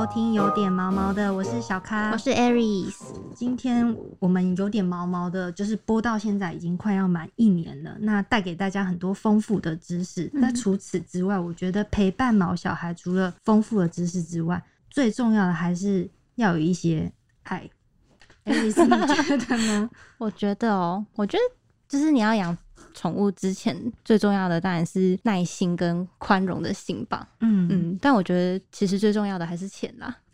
[0.00, 2.94] 收听有点毛毛的，我是小咖，我是 Aries。
[3.34, 10.30] 今天我们有点毛毛的，就是播到现在已经快要满一年了，那带给大家很多丰富的知识。
[10.32, 17.12] 那除此之外，我觉得陪伴毛小孩除了丰富的知识之外，最重要的还是要有一些
[17.42, 17.68] 爱。
[18.46, 19.90] Aries，你觉得呢？
[20.16, 21.42] 我觉得哦，我觉得
[21.86, 22.56] 就是你要养。
[22.94, 27.28] 宠物之前最重要的当然是耐心跟宽容的心吧。
[27.40, 30.16] 嗯嗯，但我觉得其实最重要的还是钱啦。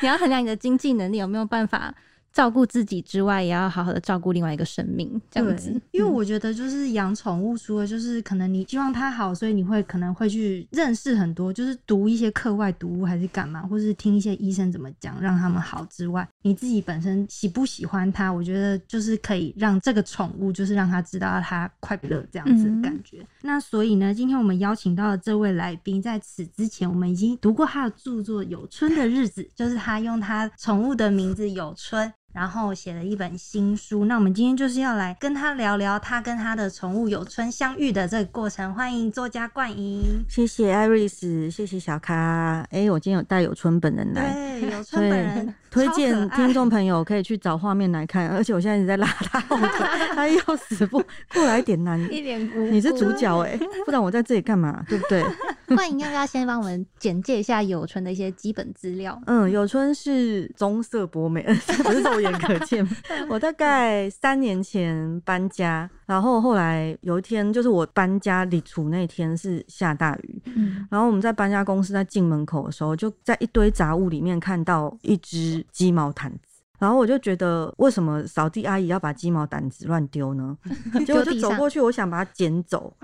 [0.00, 1.94] 你要衡量你的经济能力有没有办法。
[2.34, 5.80] 照顾自己之外，也要好好的照顾另外一个生命，这样子。
[5.92, 23.24] 因为我觉得，就是养宠物，除了就是可能你希望它好，所以你会可能会去认识很多，就是读一些课外读物，还是干嘛，或是听一些医生怎么讲，让他们好之外，你自己本身喜不喜欢它，我觉得就是可以让这个宠物，就是让它知道它快乐这样子的感觉。
[23.42, 32.12] 那所以呢，今天我们邀请到的这位来宾，在此之前我们已经读过他的著作《有春的日子》，就是他用他宠物的名字有春。
[32.34, 38.74] 然后写了一本新书，那我们今天就是要来跟他聊聊他跟他的宠物有春相遇的这个过程。
[38.74, 42.66] 欢迎作家冠莹，谢谢艾瑞斯，谢谢小咖。
[42.72, 45.54] 哎，我今天有带有春本人来，对，有春本人。
[45.70, 51.00] 推荐听众朋友可以去找画面来看，而且我现在一直在拉他后腿， 他要死不
[51.32, 52.58] 过来点难，一脸孤。
[52.66, 54.84] 你是主角哎，不然我在这里干嘛？
[54.88, 55.24] 对不对？
[55.76, 59.20] 欢迎要不要先帮我们简介一下有春的一些基本资料？
[59.26, 61.42] 嗯，有春是棕色博美，
[61.82, 62.86] 不是肉眼可见。
[63.30, 75.64] 我大概三年前搬家，然后后来有一天，就是我搬家离处那天是下大雨，嗯，然后我们在搬家公司在进门口的时候，就在一堆杂物里面看到一只。
[75.72, 80.56] 鸡毛毯子，然后我就觉得，为什么扫地阿姨要把鸡毛掸子乱丢呢？
[81.04, 82.94] 结果就走过去，我想把它捡走。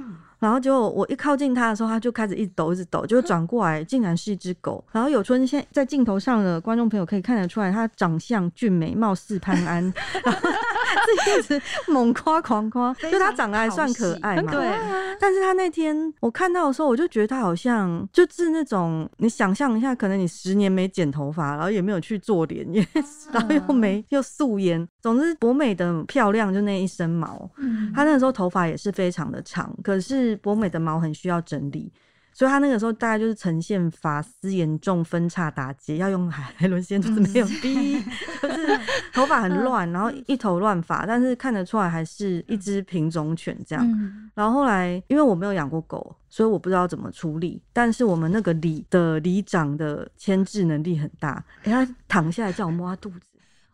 [0.41, 4.83] 然后就我一靠近它的时候，它就开始一直抖，一直抖，就转过来，竟然是一只狗。
[4.91, 14.51] 然后有春现在镜头上的观众朋友可以看得出来，它长相俊美，貌似潘安，是 一直猛夸狂夸，就它长得还算可爱嘛。
[14.51, 14.69] 对。
[15.21, 22.87] 但是它那天我看到的时候，我就觉得它好像就是那种，你想象一下，可能你十年没剪头发，然后也没有去做脸，也
[23.31, 27.51] 然后又没又素颜，总之博美的漂亮，就那一身毛。
[27.59, 27.93] 嗯。
[27.95, 30.31] 它那个时候头发也是非常的长，可是。
[30.43, 31.93] 博美的毛很需要整理，
[32.33, 38.01] 所以她那个时候大概就是呈现发丝严重分叉打结，要用海伦先就是没有逼，
[38.41, 38.81] 就是
[39.13, 43.87] 头发很乱，然后一头乱发，但是看得出来还是一只品种犬这样。
[44.35, 47.61] 然后后来因为我没有养过狗，所以我不知道怎么处理。
[47.73, 53.21] 但是我们那个里的里长的牵制能力很大，哎，他躺下来叫我摸他肚子。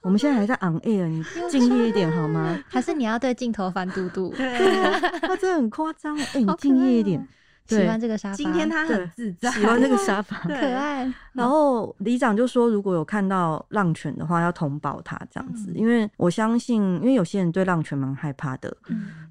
[0.07, 2.57] 我们现在还在 on air，你敬业一点好吗？
[2.69, 4.33] 还是你要对镜头翻嘟嘟？
[4.39, 7.27] 对啊，他真的很夸张哎，你敬业一点。
[7.67, 11.13] 喜欢这个沙发，今天他很自在，喜欢这个沙发，可爱。
[11.35, 18.73] 然后里长就说，如果有看到浪犬的话，要通报他这样子，因为我相信，因为有些人对浪犬蛮害怕的，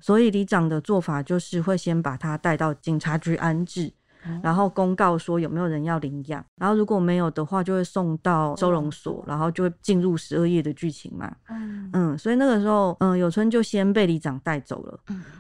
[0.02, 3.94] 所以里长的做法就是会先把他带到警察局安置。
[4.42, 11.32] 然后公告说有没有人要领养，然后如果没有的话，就会送到收容所，然后就会进入十二夜的剧情嘛。
[11.50, 15.00] 嗯嗯，所以那个时候，嗯，有春就先被里长带走了，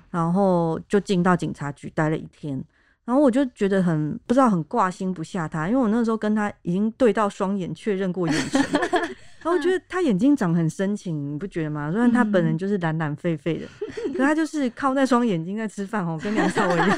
[0.09, 2.63] 然后就进到警察局待了一天，
[3.05, 8.61] 然后我就觉得很不知道很挂心不下他，因为我那个时候跟他已经对到双眼确认过眼神，
[9.41, 11.91] 然后我觉得他眼睛长很深情，你不觉得吗？
[11.91, 13.67] 虽然他本人就是懒懒废废的，
[14.13, 16.97] 可他就是靠那双眼睛在吃饭哦，跟梁朝伟一样。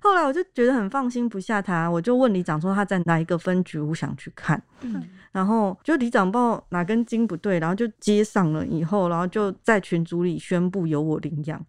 [0.00, 4.60] 后来我就觉得很放心不下他，我就问里长说他在哪一个分局，我想去看。
[5.32, 11.62] 然后就里长报哪根筋不对，然后就接上了以后，然后就在群组里宣布由我领养。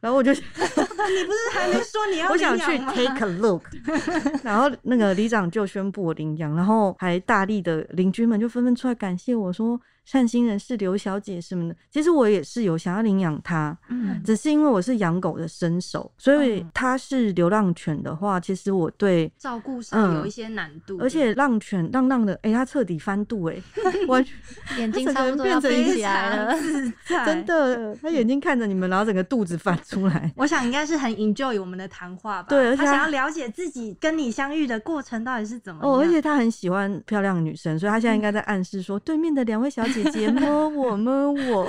[0.00, 2.30] 然后我就， 你不是还没说你要？
[2.30, 3.64] 我想去 take a look。
[4.44, 9.80] 然后那个里长就宣布我领养，然后还大力的邻居们就纷纷出来感谢我说。
[10.04, 20.98] 善心人士刘小姐什么的，其实我也是有想要领养它，嗯，只是因为我是养狗的身手，所以它是流浪犬的话，其实我对照顾上有一些难度。
[21.00, 23.56] 而且浪犬浪浪的，哎，它彻底翻肚，哎，
[24.08, 24.36] 完全
[24.78, 26.54] 眼睛差不多要飞起来了，
[27.24, 30.32] 真的，它眼睛看着你们，然后整个肚子翻出来。
[30.36, 35.80] 我想应该是很 enjoy 我们的谈话吧，对，他想要了解自己跟你相遇的过程到底是怎么。
[35.84, 39.99] 哦，而且他很喜欢漂亮的女生，所以他现在应该在暗示说，对面的两位小姐。
[40.02, 41.66] 姐姐摸我 摸我，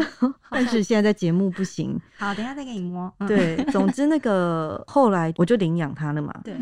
[0.50, 1.98] 但是现在在节目不行。
[2.16, 3.12] 好，等下再给你摸。
[3.26, 6.32] 对，总之那个后来我就领养它了嘛。
[6.44, 6.54] 对。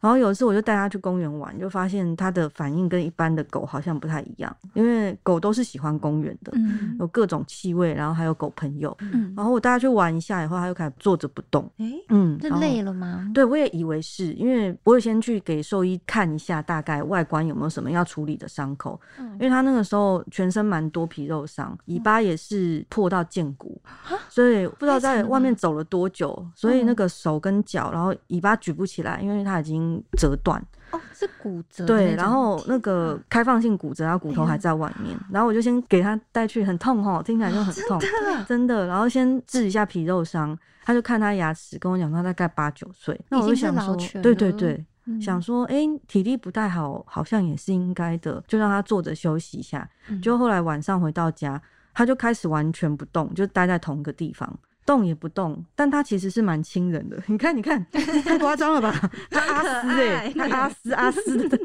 [0.00, 6.52] 然后有一次我就带它去公园玩，就发现它的反应跟一般的狗好像不太一样，因为狗都是喜欢公园的，
[6.98, 8.96] 有各种气味，然后还有狗朋友。
[9.34, 11.70] 然后我带它去玩一下以后，它就开始坐着不动。
[11.78, 13.30] 哎，嗯，这累了吗？
[13.34, 19.00] 对，我也以为是因为我有先去给兽医看一下，大概外观有没有什么要处理的伤口。
[19.18, 23.80] 嗯，因为它那个时候全身蛮多皮肉伤，尾巴也是破到剑骨，
[24.28, 29.85] 所以不知道在外面走了多久，所以那个手跟脚，然后尾巴举不起来，因为它已经
[30.18, 30.62] 折断。
[30.92, 31.84] 哦，是骨折。
[31.84, 38.00] 对，然后那个开放性骨折，然后骨头还在外面，然后我就先给他带去，很痛哦，听起来就很痛，
[38.46, 38.86] 真的。
[38.86, 44.86] 然后先治一下皮肉伤，他就看他牙齿，跟我讲他大概八九岁，那我就想说，对对对，
[45.20, 49.88] 想说，哎，体力不太好，好像也是应该的，就让他坐着休息一下。
[50.22, 51.60] 就后来晚上回到家，
[51.92, 54.56] 他就开始完全不动，就待在同一个地方。
[54.86, 57.20] 动也不动，但它其实是蛮亲人的。
[57.26, 57.84] 你看，你看，
[58.24, 58.92] 太夸张了吧？
[59.30, 61.58] 他阿斯哎，他阿斯阿斯的。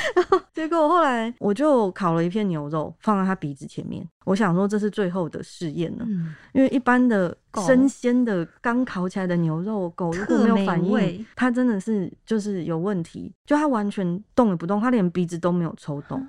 [0.54, 6.06] 结果后来我就烤了一片牛肉放在它鼻子前面，我想说这是最后的试验了，
[6.52, 7.36] 因为一般的
[7.66, 13.32] 生鲜的刚烤起来的牛肉，狗如果没有反应，它真的是就是有问题。
[13.44, 16.24] 就它完全动也不动，它连鼻子都没有抽动。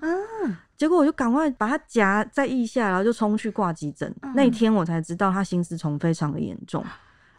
[0.79, 4.15] 结果我就赶快把它夹在腋下，然后就冲去挂急诊。
[4.33, 6.81] 那天我才知道他心丝虫非常的严重，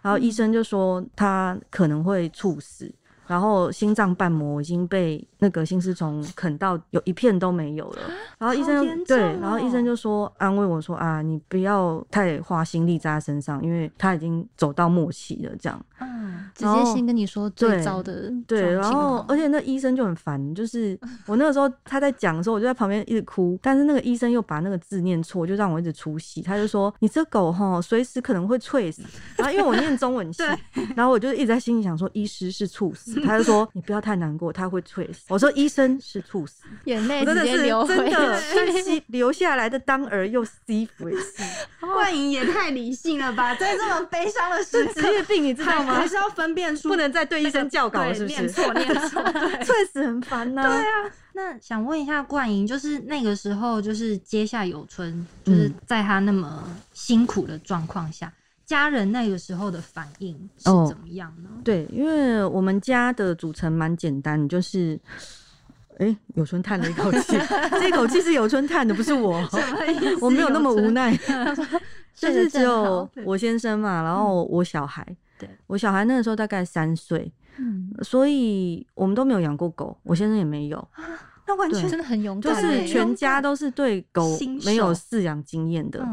[0.03, 2.95] 然后医生就说他可能会猝死。
[3.31, 7.99] 然后心脏瓣膜已经被那个心丝虫啃到有一片都没有了，
[8.39, 15.81] 然后医生对，然后医生就说安慰我说啊，你不要太花心力在他身上，因为他已经走到末期了，这样。
[16.01, 26.43] 嗯，直接先跟你说最糟的对，然后而且那医生就很烦，就是 我那个时候他在讲的时候，我就在旁边一直哭，但是那个医生又把那个字念错，就让我一直出戏。
[26.43, 29.03] 他就说你这狗哈，随时可能会猝死。
[29.37, 30.43] 然后因为我念中文系，
[30.97, 33.20] 然后我就一直在心里想说，医师是猝死。
[33.27, 41.43] 他就说：“你不要太难过，他会猝死。”我说：“医生是猝死，眼泪真的是真的，流下来的当儿又 C 回事。
[41.81, 45.95] ”冠莹也太理性了吧，在这么悲伤的时职业病，你知道吗？
[45.95, 48.41] 还是要分辨出，不能再对医生叫稿，是不是？
[48.41, 49.23] 念错，念错，
[49.65, 50.63] 猝死很烦呐。
[50.63, 56.63] 对啊，那想问一下冠莹，就是那个时候，就是接下有春，就是在他那么
[56.93, 58.33] 辛苦的状况下。
[58.71, 61.51] 家人那个时候的反应是怎么样呢？
[61.65, 64.97] 对，因为我们家的组成蛮简单，就是，
[65.99, 67.37] 哎，有春叹了一口气，
[67.81, 69.43] 这口气是有春叹的，不是我，
[70.21, 71.19] 我没有那么无奈，
[72.15, 75.05] 就是只有我先生嘛，然后我小孩，
[75.37, 75.51] 对。
[75.67, 80.89] 我小孩那个时候大概三岁，嗯，所以我们都没有养过狗，我先生也没有，
[81.49, 86.07] 那完全真的很勇敢，就是全家都是对狗没有饲养经验的。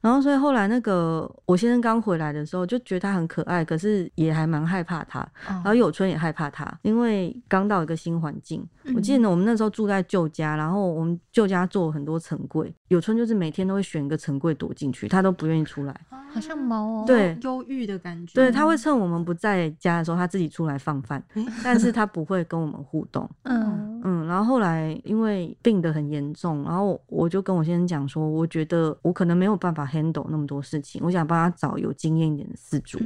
[0.00, 5.26] 然后，所以后来那个我先生刚回来的时候，就觉得他很可爱，可是也还蛮害怕他。
[5.46, 8.66] 然后有春也害怕他，因为刚到一个新环境。
[8.94, 16.00] 我记得呢，我们那时候住在旧家，然后我们旧家做很多层柜，有春就是每天都会选一个层柜躲进去，他都不愿意出来，
[16.32, 18.34] 好像猫哦，对，忧郁的感觉。
[18.34, 21.22] 对，他会趁我们不在家的时候，他自己出来放饭，
[21.64, 23.28] 但是他不会跟我们互动。
[23.44, 29.80] 嗯嗯，然后后来因为病得很严重，然后我就跟我先生讲说，我觉得我可能没有办法。
[29.90, 32.96] handle 那么多事情，我想帮他找有经验一点的饲主，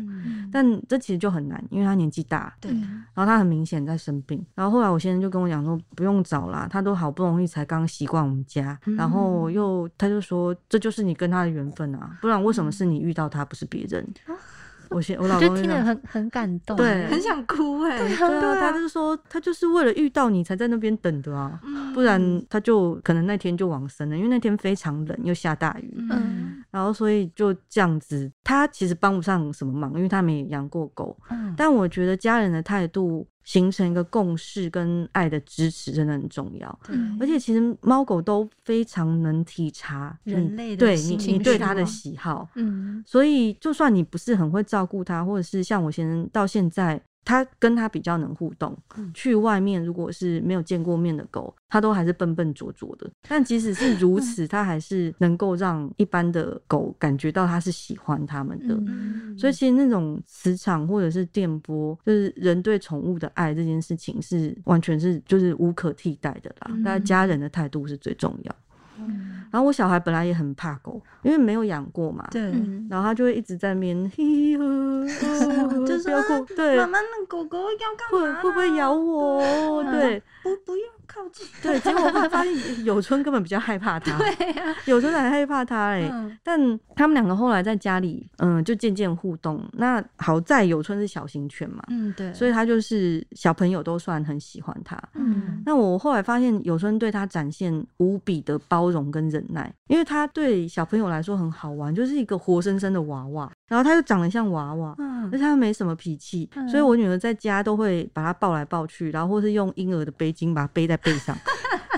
[0.53, 2.71] 但这其实就很难，因为他年纪大，对，
[3.15, 14.07] 然后他很明显在生病，然后后来我先生就跟我讲说，不用找啦，他都好不容易才刚习惯我们家，然后又他就说，这就是你跟他的缘分啊，不然为什么是你遇到他，不是别人？
[14.91, 17.99] 我先，我老公听了很很感动，对， 很想哭哎。
[17.99, 21.61] 对啊，他就说他就是为了遇到你才在那边等的啊，
[21.93, 33.27] 不然他就可能那天就往生了，因为那天非常冷又下大雨，嗯，然后所以就这样子，他其实帮不上什么忙，因为他没养过狗，嗯，但我觉得家人的态度。
[33.45, 36.81] 形成一个共识跟爱的支持真的很重要，
[37.21, 46.99] 而且其实猫狗都非常能体察人类的对你你对它的喜好，嗯，所以就算你不是很会照顾它，或者是像我先生到现在。
[47.25, 48.77] 他跟他比较能互动，
[49.13, 53.11] 去外面如果是没有见过面的狗，它都还是笨笨拙拙的。
[53.29, 58.79] 但即使是如此，它还是能够让一般的狗感觉到它是喜欢它们的。
[59.39, 66.71] 所以其实那种磁场或者是电波，就是人对宠物的爱这件事情，是完全是就是无可替代的啦。
[66.79, 68.55] 那家人的态度是最重要。
[69.51, 72.27] 然后我小孩本来也很怕狗，因为没有养过嘛。
[72.31, 72.43] 对。
[72.91, 76.45] 然后他就会一直在面嘿呵，就是要过。
[76.57, 76.77] 对。
[76.77, 78.41] 妈妈，那狗狗要干嘛？
[78.41, 79.85] 会会不会咬我？
[79.85, 80.21] 对。
[80.45, 80.85] 不，不要。
[81.07, 86.11] 靠近对， 结果我发现有春根本比较害怕他，对呀，有春还害怕他哎。
[86.43, 86.59] 但
[86.97, 89.63] 他们两个后来在家里，嗯，就渐渐互动。
[89.75, 94.99] 那好在有春是小型犬嘛，嗯，对，所以他就是小朋友都算很喜欢他。
[95.15, 103.53] 嗯，那我后来发现有春对他展现无比的包容跟忍耐，因为他对小朋友来说很好玩，就是一个活生生的娃娃。
[103.69, 111.37] 然后他又长得像娃娃，嗯，而且他没什么脾气，所以我女儿在家都会把他抱来抱去，然后或是用婴儿的背巾把他背在背上。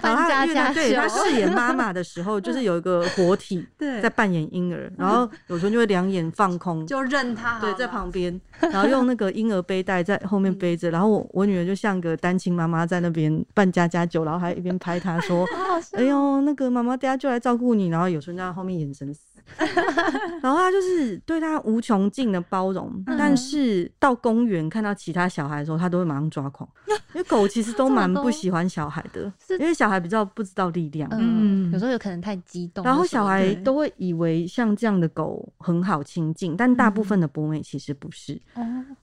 [0.02, 3.66] 然后他对他饰演妈妈的时候， 就是有一个活体
[4.00, 15.44] 在扮演婴儿，然后有时候就会两眼放空，就认他对在旁边，然后用那个婴儿背带在后面背着，然后我我女儿就像个单亲妈妈在那边扮家家酒，然后还一边拍他说
[15.98, 19.22] ：“哎呦，那个妈妈等下就来照顾你。”然后有时候在后面眼神死。
[20.42, 26.68] 然后他就是对他无穷尽的包容，但是到公园看到其他小孩的时候，他都会马上抓狂。
[27.14, 32.84] 因为狗其实都蛮不喜欢小孩的，因为小孩比较不知道力量，嗯，有时候有可能太激动。
[32.84, 38.40] 然后小孩都会以为像这样的狗很好亲近，但大部分的博美其实不是。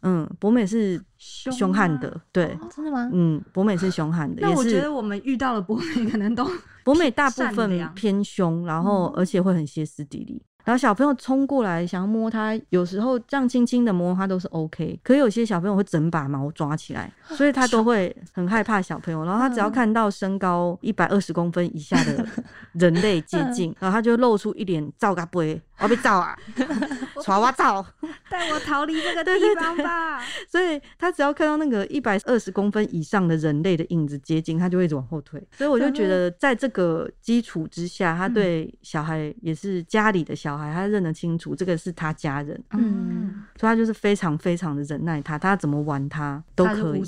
[0.01, 1.01] 嗯，博美是
[1.51, 3.09] 凶悍的，对，真的吗？
[3.13, 4.41] 嗯，博美是凶悍的。
[4.41, 6.45] 那我觉得我们遇到了博美可能都
[6.83, 10.41] 博美大部分偏凶，然后而且会很歇斯底里。
[10.65, 19.25] 然后小朋友冲过来想要摸它，有时候这样轻轻的摸它都是 OK，可有些小朋友会整把毛抓起来， 所以他都会很害怕小朋友。
[19.25, 22.25] 然后他只要看到身高一百二十公分以下的
[22.73, 26.37] 人类接近， 然后他就露出一脸照个背，我被照啊，
[27.23, 27.85] 抓我照，
[28.29, 30.21] 带我逃离这个地方吧。
[30.49, 35.45] 所以他只要看到那个一百二十公分以上的人类的影子接近，他就会一直往后退。
[35.57, 40.53] 所以我就觉得，在这个基础之下，他对小孩也是家里的小。
[40.53, 47.01] 小孩他认得清楚，这个是他家人，嗯，所以他就是非常非常的忍耐他，他怎么玩他都可以，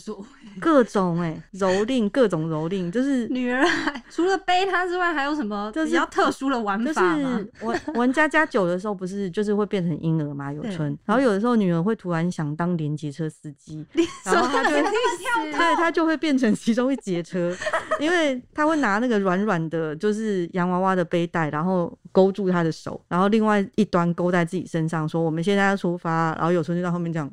[0.59, 3.63] 各种哎蹂躏，各种蹂躏，就是女儿
[4.09, 7.39] 除了背他之外，还有什么比较特殊的玩法吗？
[7.61, 10.51] 玩 玩家家酒的时候，不是就是会变成婴儿嘛？
[10.51, 13.85] 有春，然后有的时候女儿会突然想当连接车司机，
[14.25, 17.55] 然后她就对她就会变成其中一节车，
[17.99, 23.25] 因为她会拿那个软软的，就是洋娃娃的背带，然后勾住她的手，然后。
[23.35, 27.29] 另外一端勾在自己身上，说我们现在要出发，然后有春就在后面这样，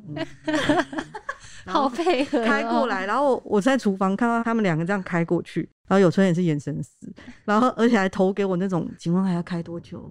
[1.65, 5.69] 好配合开过来，然后我在厨房看到他们两个这样开过去。
[5.93, 6.91] 然后有春也是眼神死，
[7.45, 10.09] 然后而且还投给我那种，请问还要开多久？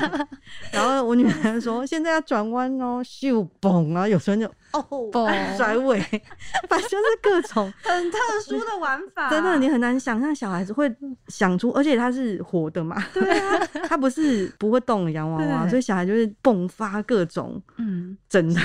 [0.70, 5.10] 然后我女儿说现在要转弯哦，咻嘣，然后有春就哦
[5.56, 6.00] 甩尾，
[6.68, 9.30] 反正就是各种 很特殊的玩法。
[9.30, 10.92] 真的，你很难想象小孩子会
[11.28, 13.56] 想出，而且它是活的嘛，对啊，
[13.88, 18.60] 它不是不会动的洋娃娃，所以小孩就是迸发各种嗯整的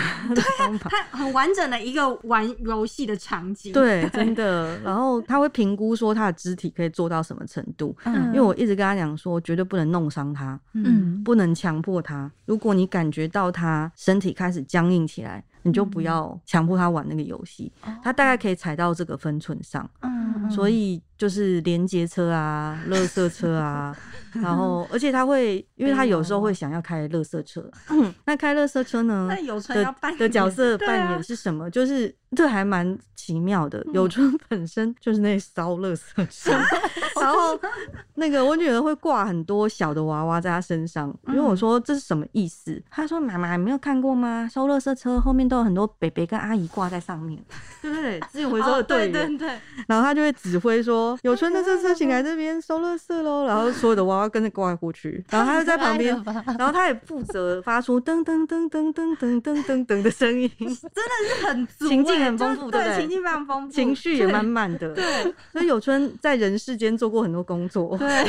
[0.57, 3.71] 方法，它很完整的一个玩游戏的场景。
[3.71, 4.79] 对，真的。
[4.79, 6.23] 然后他会评估说他。
[6.23, 7.93] 他的肢体可以做到什么程度？
[8.05, 12.31] 嗯，因为我一直跟他讲说，绝对不能弄伤他，嗯，不能强迫他。
[12.45, 17.71] 如果你感觉到他身体开始僵硬起来，你就不要强迫他玩那个游戏。
[18.03, 21.01] 他大概可以踩到这个分寸上，嗯，所以。
[21.17, 23.95] 就是连接车啊， 垃圾车啊，
[24.33, 27.69] 然后而且他会，因为他有时候会想要开垃圾车。
[28.25, 29.27] 那开垃圾车呢？
[29.29, 31.69] 那有春要扮的角色扮演是什么？
[31.69, 33.85] 就是这还蛮奇妙的。
[33.93, 36.51] 有春本身就是那烧垃圾车，
[37.21, 37.57] 然后
[38.15, 42.81] 那个我女儿会挂很多小的娃娃在她身上，因为我说这是什么意思？
[42.89, 44.49] 她说妈妈没有看过吗？
[44.51, 47.41] 收垃圾车后面都有很多北北跟阿姨挂在上面，
[47.81, 48.19] 对不对？
[48.31, 49.47] 资源回收的队员，对，
[49.87, 51.12] 然后她就会指挥说。
[51.21, 56.15] 有春的这车请来这边收垃圾喽，然后所有的娃娃跟着挂过去，然后他就在旁边，
[56.57, 65.03] 然后他也负责发出噔噔噔噔噔噔噔噔噔的声音， 真的是很情境很丰富，对，情境非常丰富，情绪也满满的，对。
[65.51, 68.27] 所以有春在人世间做过很多工作，对，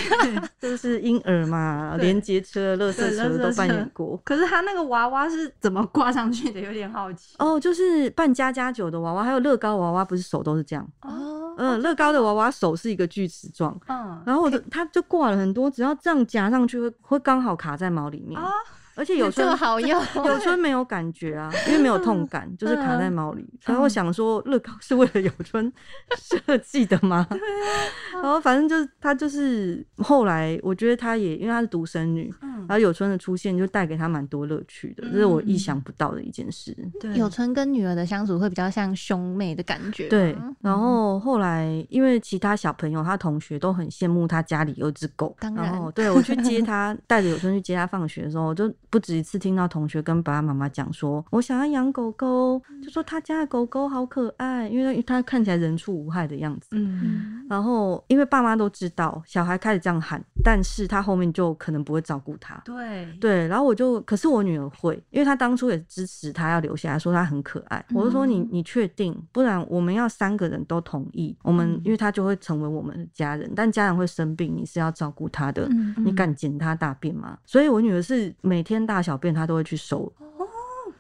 [0.61, 4.21] 就是 婴儿嘛，连接车、垃圾车都扮演过。
[4.25, 6.61] 可是他那个娃娃是怎么挂上去的？
[6.61, 7.35] 有点好奇。
[7.38, 11.44] 哦，就是扮家家酒的娃娃，还有乐高娃娃，不是手都是这样哦。
[11.56, 18.40] 嗯，乐高的娃娃手是一个锯齿状，嗯，然后我就它就挂了很多，只要这样夹上去会会刚好卡在毛里面。
[18.95, 23.45] 而且有春好用，有春没有感觉啊，因为没有痛感， 就是卡在毛里。
[23.65, 25.73] 然后想说乐高是为了有春
[26.17, 27.27] 设计的吗？
[28.15, 36.77] 然后反正就是他就是后来，我觉得他也因为他是独生女，然后有春的出现就带给他蛮多乐趣的，这是我意想不到的一件事。
[37.01, 40.09] 对，有春跟女儿的相处会比较像兄妹的感觉。
[40.09, 40.37] 对。
[40.61, 56.69] 然后后来因为其他小朋友，他同学都很羡慕他家里有只狗，然后对我去接他，带着有春去接他放学的时候，我就不止一次听到同学跟爸爸妈妈讲说，我想要养狗狗，就说他家的狗狗好可爱，因为他看起来人畜无害的样子。
[56.73, 62.61] 嗯，然后因为爸妈都知道小孩开始这样喊，但是他后面就可能不会照顾他。
[62.64, 67.85] 对对，然后我就，可是我女儿会，因为她当初也支持她要留下来，说她很可爱。
[67.95, 69.14] 我就说你你确定？
[69.33, 77.38] 不然我们要三个人都同意，我们因为他就会成为我们的家人，但家人会生病，你是要照顾他的，你敢捡他大便吗？
[77.45, 80.12] 所以我女儿是每天大小便他都会去收。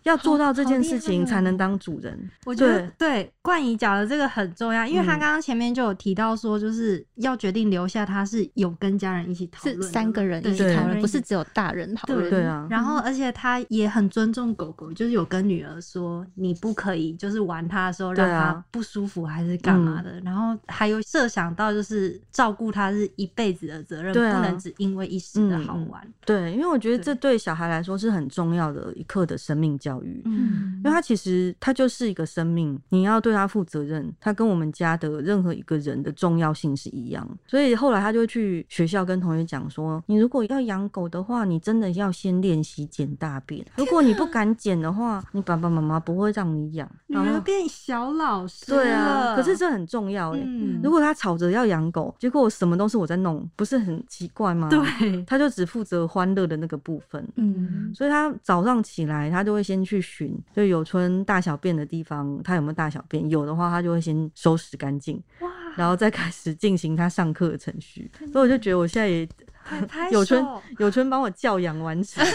[0.04, 2.30] 要做到这件事情才能当主人。
[2.44, 12.28] 我觉得对冠仪讲的这个很重要，因为他刚刚前面就有提到说，就是要决定留下他是有跟家人一起讨论，是三个人一起讨论，不是只有大人讨论。
[12.28, 12.66] 对啊。
[12.70, 20.20] 然后而且他也很尊重狗狗，就是有跟女儿说，你不可以就是玩它的时候让它不舒服还是干嘛的。
[20.20, 26.06] 然后还有设想到就是照顾它是一辈子的责任，不能只因为一时的好玩。
[26.26, 29.93] 对，因为我觉得这对小孩来说是很重要的一刻的生命教。
[29.94, 34.12] 教育，嗯，因为他其实他就是一个生命，你要对他负责任。
[34.20, 43.64] 他跟我们家的任何一个人的重要性是一样，所以后来他就会去学校跟同学讲说：“你如果要养狗的话，你真的要先练习捡大便。
[43.76, 49.36] 如果你不敢捡的话，你爸爸妈妈不会让你养。”你们变小老师，对啊。
[49.36, 50.44] 可是这很重要哎。
[50.82, 54.68] 如果他吵着要养狗，结果什么都是我在弄，不是很奇怪吗？
[54.68, 57.24] 对，他就只负责欢乐的那个部分。
[57.36, 59.83] 嗯，所以他早上起来，他就会先。
[59.84, 63.28] 去寻就有村大小便的地方，他有没有大小便？
[63.28, 68.10] 有的话，他就会先收拾干净，哇，然后再开始进行他上课的程序。
[68.32, 69.28] 所以我就觉得我现在也
[70.10, 70.44] 有春
[70.78, 72.24] 有春帮我教养完成。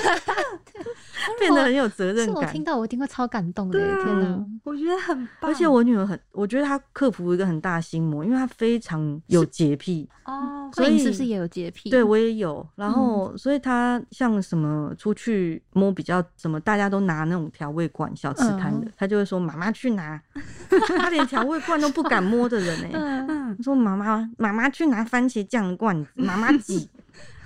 [1.38, 2.36] 变得很有责任感。
[2.36, 4.46] 我听到我一定会超感动的，天哪！
[4.64, 5.52] 我觉得很棒。
[5.52, 10.72] 而且我女儿很，我觉得她克服一个很大心魔，因为她非常有洁癖哦。
[10.74, 11.90] 所以你是不是也有洁癖？
[11.90, 12.66] 对我也有。
[12.76, 20.20] 然后，所以她像什么出去摸比较什么，大家都拿那种调味罐小吃摊的，她就会说妈妈去拿。
[20.98, 23.58] 她连调味罐都不敢摸的人呢。
[23.62, 26.90] 说妈妈妈妈去拿番茄酱罐子，妈妈挤。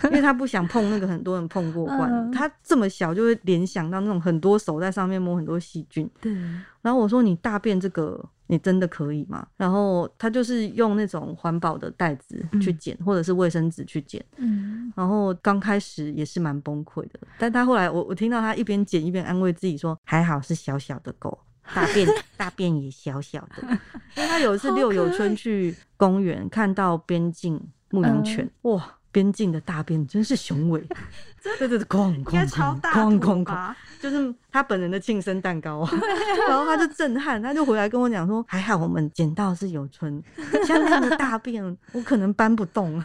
[0.04, 6.10] 因为他不想碰那个很多人碰过罐，他这么小就会联想到那种很多手在上面摸很多细菌。
[6.20, 6.34] 对。
[6.82, 14.22] 然后我说：“你大便这个，你真的可以吗？”然后他就是用那种环保的袋子去捡，或者是卫生纸去捡。
[14.36, 14.92] 嗯。
[14.94, 21.40] 然后刚开始也是蛮崩溃的，但他后来我我听到他一边捡一边安慰自己说：“还好是小小的狗，
[21.74, 23.64] 大便 大便也小小的。
[24.18, 27.58] ”因为他有一次六友春去公园看到边境
[27.92, 28.98] 牧羊犬，哇！
[29.14, 30.84] 边境的大便真是雄伟，
[31.60, 34.34] 对对对，哐哐哐哐哐哐， 就是。
[34.54, 35.90] 他本人的庆生蛋糕啊，
[36.48, 40.22] 然后他就震撼，他就回来跟我讲说：“还好我们捡到是有春，
[40.68, 43.04] 像那样的大便，我可能搬不动，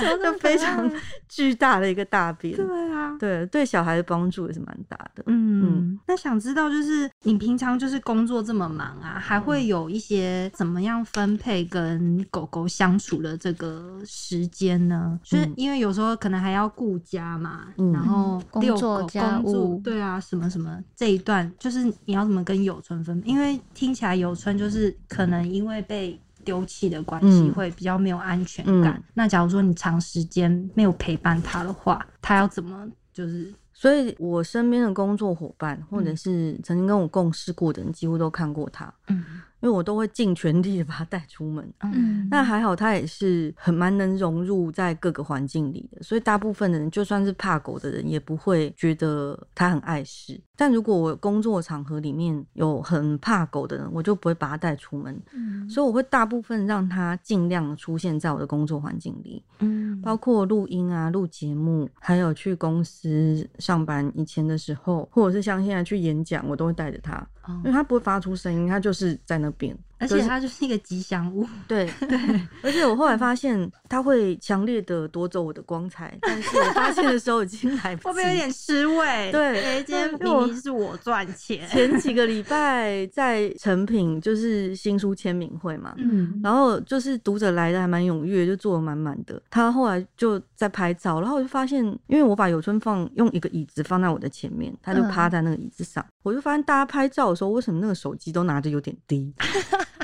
[0.00, 0.90] 就非常
[1.28, 2.64] 巨大的一个大便。”对
[2.94, 5.22] 啊，对对，小孩的帮助也是蛮大的。
[5.26, 15.20] 嗯，那想知道就是你平常就是工作这么忙啊，还会有一些怎么样分配跟狗狗相处的这个时间呢？
[15.22, 17.43] 就是因为有时候可能还要顾家嘛，
[17.92, 20.48] 然后工作家务，对啊，什么。
[20.54, 23.20] 什么这一段就是你要怎么跟有春分？
[23.24, 29.02] 因为听起来有春就是可能因为被丢弃的关系，会比较没有安全感。
[29.14, 33.52] 那假如说你长时间没有陪伴他的话，他要怎么就是？
[33.72, 38.94] 所以我身边的工作伙伴，或者是曾经跟我共事过的人，几乎都看过他。
[39.08, 39.24] 嗯。
[39.64, 50.38] 因为我都会尽全力的把它带出门，嗯，那还好，他也是很蛮能融入在各个环境里的，所以大部分的人就算是怕狗的人，也不会觉得他很碍事。
[50.54, 67.26] 但如果我工作场合里面有很怕狗的人，我就不会把他带出门，嗯，所以我会大部分让他尽量出现在我的工作环境里，嗯，包括录音啊、录节目，还有去公司上班以前的时候，或者是像现在去演讲，我都会带着它。
[67.48, 69.76] 因为它不会发出声音，它就是在那边。
[69.98, 71.46] 而且它就是一个吉祥物。
[71.66, 72.18] 对 对，
[72.62, 79.30] 而且我后来发现它会强烈的夺走我的光彩， 但是我发现的时候已经来不及，会不会有点失味？
[79.32, 81.66] 对，今天明明是我赚钱。
[81.68, 89.40] 前几个礼拜在成品就是新书签名会嘛，嗯，然后就是读者来的还蛮踊跃，就坐的满满的。
[89.50, 99.32] 他后来就在拍照，然后我就发现，因为我把有春放用一个椅子放在我的前面，他就趴在那个椅子上，我就发现大家拍照的时候，为什么那个手机都拿着有点低？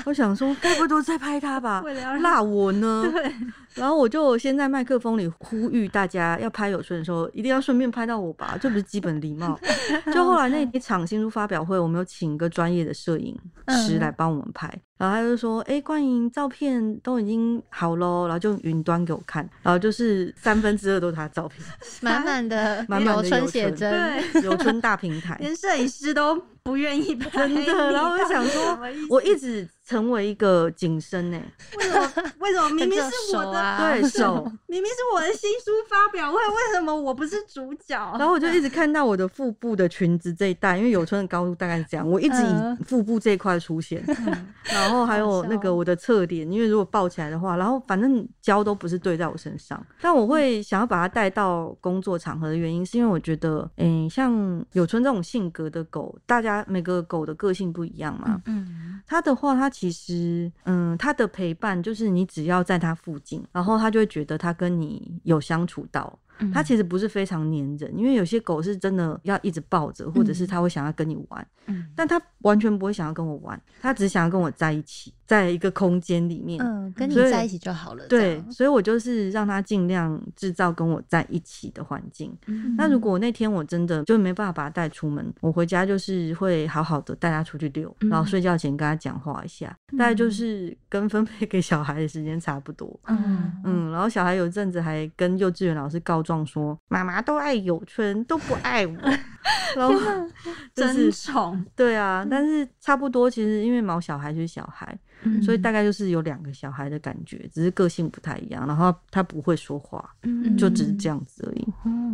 [0.05, 1.83] 我想说，该不会都在拍他吧？
[2.21, 3.03] 辣我呢？
[3.11, 3.33] 对。
[3.75, 9.59] 然后我就先在麦克风里呼吁大家，要拍有春的时候，一定要顺便拍到我吧，这不是基本礼貌。
[10.13, 13.37] 就后来那一场新书发表会，我们有请一个专业的摄影
[13.69, 21.65] 师来帮我们拍，然后他就说：“哎，冠莹，照片都已经好喽。”然后就云端给我看，然后就是三分之二都是他的照片，
[22.01, 27.29] 满满的 满满的有春写真，有春大平台，连摄影师都不愿意拍。
[27.47, 28.77] 真的，然后我就想说，
[29.09, 29.67] 我一直。
[29.83, 31.39] 成为一个景深呢？
[31.77, 32.33] 为什么？
[32.39, 34.43] 为什么明明是我的对手？
[34.67, 37.95] 明明是我的新书发表会，为什么我不是主角？
[38.17, 44.03] 然后我就一直看到我的腹部的裙子这一带，因为有春的高度大概是这样，我一直以腹部这一块出现。
[44.63, 49.83] 然后还有那个我的侧脸，因为如果抱起来的话，然后反正胶都不是对在我身上。
[49.99, 58.39] 但我会想要把它带到工作场合的原因，是因为我觉得，嗯，像有春这种性格的狗，大家每个狗的个性不一样嘛。
[58.45, 59.70] 嗯，它的话，它。
[59.71, 66.19] 其实，嗯，他的陪伴就是你只要在他附近，然后他就会觉得他跟你有相处到。
[66.51, 71.47] 他其实不是非常黏人，因为有些狗是真的要一直抱着，或者是他会想要跟你玩，
[71.95, 78.05] 但他完全不会想要跟我玩，他只想要跟我在一起，在一个空间里面，嗯，跟你在一起就好了。
[78.07, 82.37] 对，所以我就是让他尽量制造跟我在一起的环境。
[82.75, 92.99] 那如果那天我真的就没办法把他带出门，我回家就是会好好的带他出去遛，然后睡觉前跟他讲话一下，大概就是跟分配给小孩的时间差不多。
[93.07, 96.41] 嗯嗯，然后小孩有一阵子还跟幼稚园老师告状。
[96.45, 98.93] 说妈妈都爱有春，都不爱我，
[99.77, 99.93] 然后
[100.73, 101.63] 真宠。
[101.75, 104.97] 对啊，但是差不多，其实因为毛小孩就是小孩。
[105.43, 110.09] 所以大概就是有两个小孩的感觉，只是个性不太一样，然后他不会说话，
[110.57, 111.67] 就只是这样子而已。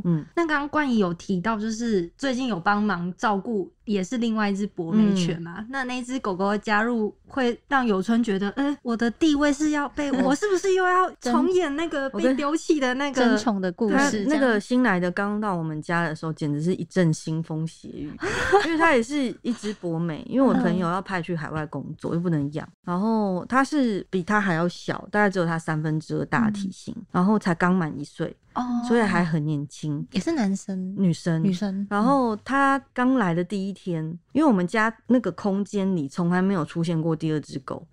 [0.03, 5.65] 嗯，那刚刚冠仪有提到，就是最近有帮忙照顾，也是另外一只博美犬嘛。
[5.69, 14.25] 那那只狗狗的加入，会让有春觉得，嗯，我的地位是要被 我是不是又要重演那个被丢弃的那个争宠的故事？
[14.27, 18.11] 那个新来的刚到我们家的时候，简直是一阵腥风血雨，
[18.67, 22.97] 因为它也是一只博美，因为我朋友要派去海外工作，又不能养，然后。
[22.97, 31.85] 然后他是比它还要小，大概只有它三分之二大体型，然后才刚满一岁，哦，所以还很年轻，也是男生、女生、女生。
[31.91, 37.85] 然后他刚来的第一天，因为我们家那个空间里从来没有出现过第二只狗，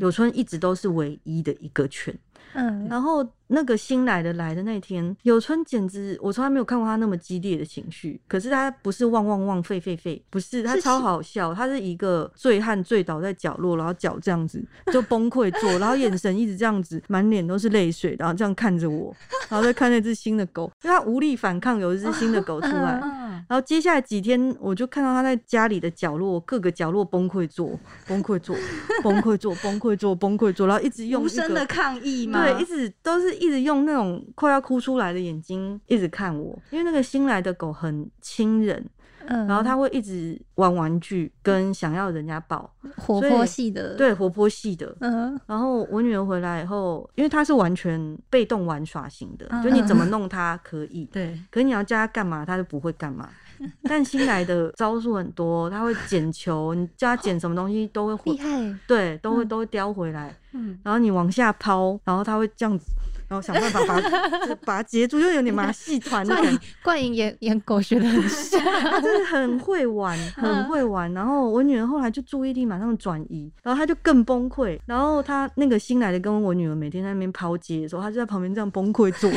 [0.00, 2.16] 有春一直都是唯一的一个犬。
[2.54, 8.20] 嗯，然后那个新来的来的那天，有春简直我从来没有看过他那么激烈的情绪。
[8.28, 14.62] 可是他不是汪汪汪、沸沸沸，不是他超好笑，他是一个醉汉醉倒在角落，然后脚这样子
[14.92, 19.14] 就崩溃坐，然后眼神一直这样子，满脸都是泪水，然后这样看着我，
[19.48, 23.00] 然后再看那只新的狗，因为他无力反抗，有一只新的狗出来。
[23.48, 28.56] 然后接下来几天，我就看到他在家里的角落各个角落崩溃坐、崩溃坐、
[29.02, 32.42] 崩溃坐、崩溃坐、崩溃坐，然后一直用无声的抗议嘛？
[32.42, 38.84] 对，一直都是一直用那种快要哭出来的眼睛一直看我，因为那个新来的狗很亲人，
[39.26, 45.38] 嗯，然后他会一直玩玩具，跟想要人家抱，活泼系的，对，活泼系的，嗯。
[45.46, 53.28] 然后我女儿回来以后，因为她是完全被动玩耍型的，就你怎么弄她可以， 对，可是你要叫她干嘛，她就不会干嘛。
[53.84, 60.34] 但新来的招数很多，他会捡球，你叫他捡什么东西都会厉害，对，都会都会叼回来。
[60.52, 62.86] 嗯，然后你往下抛，然后他会这样子，
[63.32, 63.98] 然后想办法把
[64.66, 66.58] 把它截住，就有点马戏团那种。
[66.82, 71.10] 冠莹演演狗学的很像， 他真的很会玩，很会玩。
[71.14, 74.78] 然后我女儿后来就注意力马上转移，然后她就更崩溃。
[74.84, 79.30] 然后她那个新来的跟我女儿每天在那边抛接的时候，她就在旁边这样崩溃做。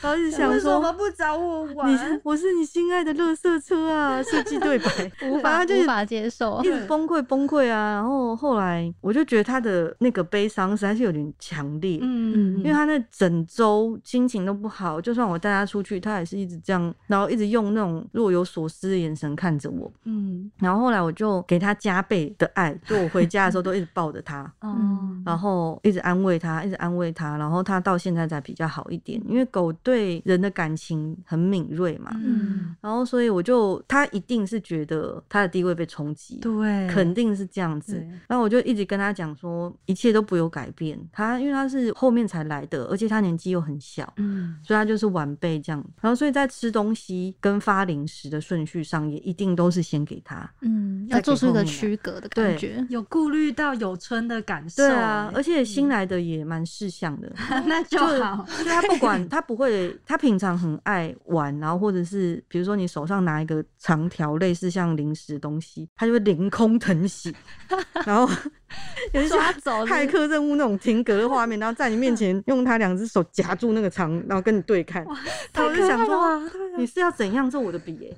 [0.00, 1.92] 然后就想说，为什么不找我玩？
[1.92, 4.22] 你我是你心爱的乐色车啊！
[4.22, 7.94] 设计对白， 无法无法接受，一直崩溃崩溃啊！
[7.94, 20.50] 然后后来我就觉得他的那个悲伤实在是有点强烈，嗯嗯，因为他那整周心情都不好，就算我带他出去，他也是一直这样，然后一直用那种若有所思的眼神看着我，嗯。
[20.58, 29.89] 然后后来我就给他加倍的爱，就我回家的时候都一直抱着他，嗯，然后一直安慰他，一直安慰他，然后他到现在才比较好一点，因为狗对。
[29.90, 37.96] 对人的感情很敏锐嘛，嗯，然后所以我就他一定是觉得他的地位被冲击，对，肯定是这样子。
[38.28, 40.96] 然后我就一直跟他讲说，一切都不有改变。
[41.12, 45.84] 他因为他是后面才来的，而且他年纪又很小，嗯，所以他就是晚辈这样。
[46.00, 57.32] 然后所以在吃东西跟发零食的顺序上，也一定都是先给他，嗯，要做出一个区隔的感觉，有顾虑到有春的感受，对啊，而且新来的也蛮识相的，
[57.66, 58.46] 那就好。
[58.64, 67.34] 他不管 他不会，他平常很爱玩，然后或者是比如说你手上拿一个长条类似像零食的东西，他就会凌空腾起，
[68.06, 68.28] 然后
[69.12, 75.06] 有一些骇客任务那种停格的画面，然后在你面前用他两只手夹住那个长，然后跟你对看。
[75.52, 76.40] 他就想说，
[76.76, 78.14] 你是要怎样做我的笔？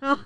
[0.00, 0.22] 然后。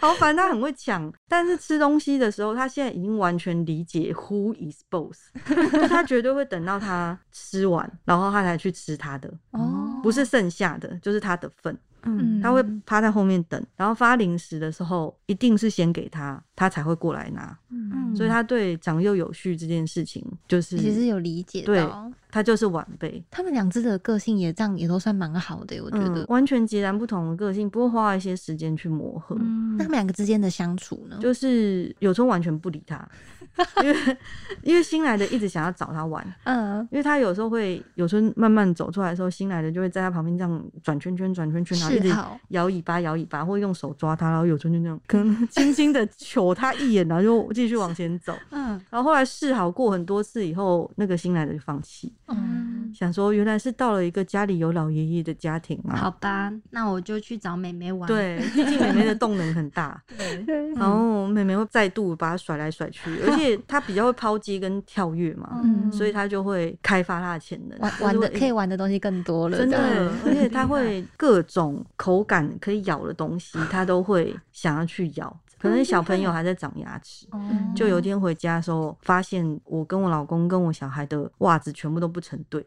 [0.00, 5.30] 好，烦他很会抢，但是吃东西的时候，他现在已经完全理解 who is boss，
[5.72, 11.76] 就他绝对会等到他吃完，然后他才去吃他的，哦，不是剩下的，就是他的份。
[12.04, 17.56] 嗯，他会趴在后面等，然后发零食的时候，一定是先给他，他才会过来拿。
[17.70, 23.22] 嗯，所以他对长幼有序这件事情，就是其实有理解到，他就是晚辈。
[23.30, 29.36] 他们两只的个性也这样，也都算蛮好的，我觉得完全截然不同的个性，不过花一些时间去磨合。
[29.76, 31.18] 那他们两个之间的相处呢？
[31.20, 33.08] 就是有时候完全不理他。
[33.82, 34.16] 因为
[34.62, 42.08] 因为新来的一直想要找他玩，嗯，因为他有时候会有时候慢慢走出来的时候，新来的就会在他旁边这样转圈圈转圈圈，然后一直
[42.48, 63.43] 摇尾巴摇尾巴，或用手抓他，然后有春就那样可能 轻轻的瞅他一眼，然后就继续往前走， 嗯，然后后来试好过很多次以后，那个新来的就放弃，嗯，想说原来是到了一个家里有老爷爷的家庭啊，好吧，那我就去找妹妹玩，对，毕竟妹妹的动能很大，对，然后妹妹会再度把他甩来甩去，而且。
[63.66, 69.58] 他比较会抛接跟跳跃嘛，所以他就会开发他的潜能，玩玩的可以玩的东西更多了。
[69.58, 75.36] 真的，而且他会各种口感可以咬的东西，他都会想要去咬。
[75.58, 77.26] 可能小朋友还在长牙齿，
[77.74, 82.62] 就有一天回家的时候，发现我跟我老公跟我小孩的袜子全部都不成对。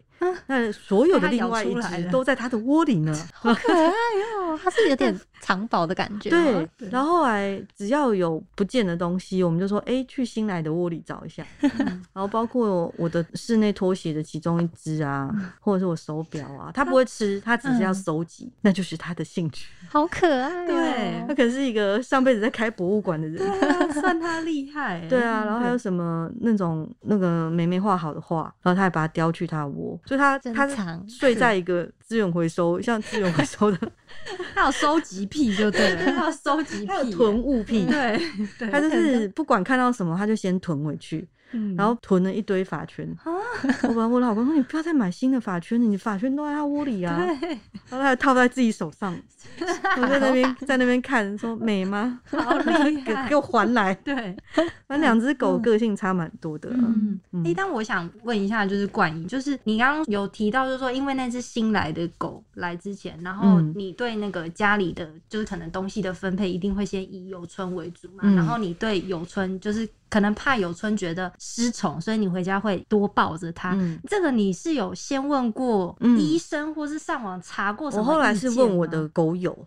[0.48, 4.60] 那所有的另外一只都在它的窝里呢，好可爱哦！
[4.62, 6.30] 它是有点藏宝的感觉。
[6.30, 19.68] 对，然后来只要有不见的东西，我们就说：“哎，去新来的窝里找一下。”然后包括我的室内拖鞋的其中一只啊，或者是我手表啊，它不会吃，它只是要收集，那就是它的兴趣。
[19.90, 25.06] 好可爱，对，它可能是一个上辈子在开博物馆的人，算他厉害。
[25.08, 30.00] 对啊，然后还有什么那种那个梅梅画好的画，然后他还把它叼去他的窝。
[30.08, 30.68] 所以他他
[31.08, 33.92] 睡在一个资源回收， 像资源回收的，
[34.56, 41.28] 他有收集癖就对了，他有收集癖，囤物癖，对，他就是不管看到什么，他就先囤回去。
[41.78, 43.08] 然后囤了一堆发圈，
[43.84, 47.18] 我把我老公说：“你不要再买新的发圈了，你发圈都在他窝里啊。”
[47.90, 49.18] 然后他套在自己手上，
[50.02, 52.20] 我在那边在那边看，说美吗？
[53.06, 53.94] 给给我还来。
[53.96, 54.16] 对，
[54.88, 56.70] 反正两只狗个性差蛮多的。
[56.72, 69.88] 嗯，哎，但我想问一下，就是冠英，就是你刚刚有提到，就是说因为那只新来的狗来之前，然后你对那个家里的就是可能东西的分配一定会先以有春为主嘛，然后你对有春就是。
[70.10, 73.78] 可能怕有春觉得失宠，所以你回家会多抱着他。
[74.08, 78.04] 这个你是有先问过医生，或是上网查过什么？
[78.04, 79.58] 我后来是问我的狗友，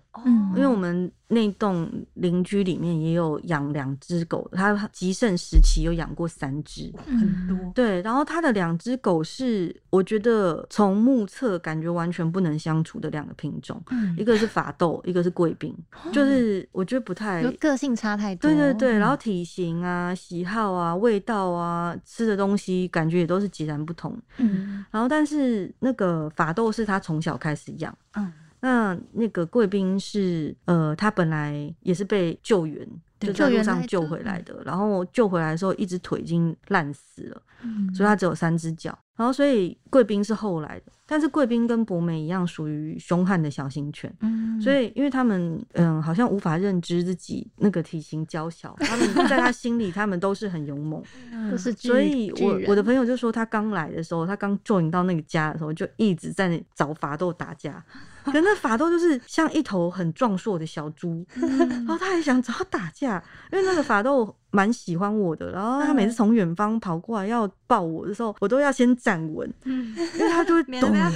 [0.55, 1.11] 因为我们。
[1.33, 7.57] 那栋邻居里面也有养两只狗，他极盛时期有养过三只，很多。
[7.73, 13.81] 对，然后他的两只狗是我觉得从目测感觉完全不能相处的两个品种，
[14.19, 15.73] 一个是法斗， 一个是贵宾，
[16.13, 18.51] 就是我觉得不太个性差太多。
[18.51, 24.17] 对对对，然后体型啊、喜好啊、味道啊、吃的东西感觉也都是截然不同。
[24.37, 28.33] 嗯，然后但是那个法斗是他从小开始养，嗯。
[28.63, 32.87] 那那个贵宾是，呃，他本来也是被救援，
[33.19, 38.97] 就在路上救回来的，然后救回来的时候，一只腿已经烂死了，嗯所以他只有三只脚。
[39.17, 44.15] 然后，所以贵宾是后来的，但是贵宾跟博美一样，属于凶悍的小型犬。
[44.21, 51.03] 嗯，所以因为他们，嗯，好像无法认知自己那个体型娇小，他们在他心里，他们都是很勇猛，
[51.51, 51.73] 都是。
[51.73, 57.85] 所以我我的朋友就说，他刚来的时候，他刚 join 到那个家的时候，就一直在那找法斗打架。
[58.23, 63.21] 可那法斗就是像一头很壮硕的小猪，然后他还想找他打架，
[63.51, 70.63] 因为那个法斗蛮喜欢我的，然后他每次从远方跑过来要抱我的时候，我都要先站稳，因为他就会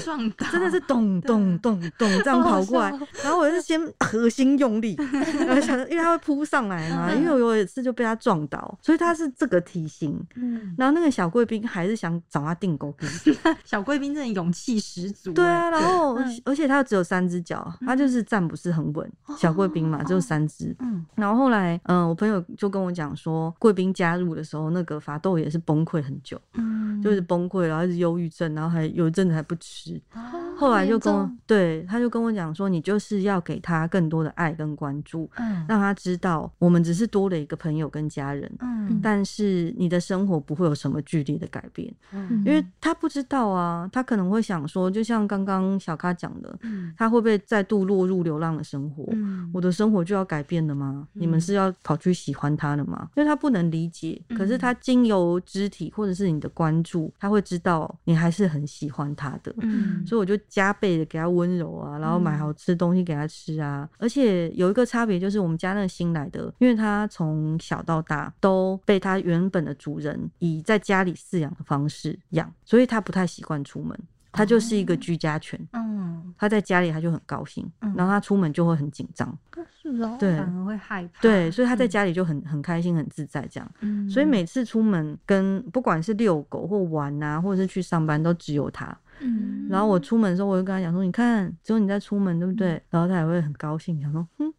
[0.05, 2.91] 咚，真的是咚咚咚咚这样跑过来，
[3.23, 4.95] 然后我是先核心用力，
[5.47, 10.75] 然后想，因为他会扑上来嘛，因为我有一次就被他撞倒，所以他是这个体型，嗯。
[10.79, 13.09] 然后那个小贵宾还是想找他订狗兵，
[13.65, 29.74] 小贵宾真的勇气十足，对啊，然后而且他只有三只脚，他就是站不是很稳，小贵宾嘛，只有三只，嗯，然后后来，嗯，我朋友就跟我讲说，贵宾加入的时候，那个法斗也是崩溃很久，嗯，就是崩溃，然后是忧郁症，然后还有一阵子还不吃。
[30.57, 46.59] 后来就跟我对，他就跟我讲说，你就是要给他更多的爱跟关注，嗯，让他知道我们只是多了一个朋友跟家人，嗯，但是你的生活不会有什么剧烈的改变，嗯，因为他不知道啊，他可能会想说，就像刚刚小咖讲的，
[46.97, 49.05] 他会不会再度落入流浪的生活？
[49.53, 51.09] 我的生活就要改变了吗？
[51.13, 53.09] 你们是要跑去喜欢他的吗？
[53.17, 60.35] 因为他不能理解，可是他经由肢体或者是你的关注，他会知道你还是很喜欢他的，嗯，所以我就。
[60.47, 73.99] 加倍的给他温柔啊，然后买好吃东西给他吃啊，而且有一个差别就是我们家那个新来的，因为他从小到大都被他原本的主人以在家里饲养的方式养，所以他不太习惯出门，
[74.31, 75.59] 他就是一个居家犬。
[75.73, 79.37] 嗯，他在家里他就很高兴，然后他出门就会很紧张，
[79.83, 81.21] 是哦，对，反而会害怕。
[81.21, 83.69] 对，所以他在家里就很很开心很自在这样。
[83.81, 88.97] 嗯，所以每次出门跟不管是遛狗或玩啊，或者是去上班，都只有他。
[89.21, 94.53] 嗯，然后我出门的时候，我就跟他讲说：“你看，只有你在出门，对不对？”然后他也会很高兴，想说：“哼，